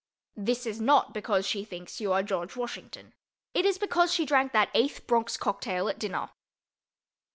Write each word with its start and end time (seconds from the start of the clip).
This 0.35 0.65
is 0.65 0.81
not 0.81 1.13
because 1.13 1.45
she 1.47 1.63
thinks 1.63 2.01
you 2.01 2.11
are 2.11 2.23
George 2.23 2.55
Washington; 2.55 3.13
it 3.53 3.67
is 3.67 3.77
because 3.77 4.11
she 4.11 4.25
drank 4.25 4.51
that 4.51 4.71
eighth 4.73 5.05
Bronx 5.05 5.37
cocktail 5.37 5.87
at 5.87 5.99
dinner. 5.99 6.31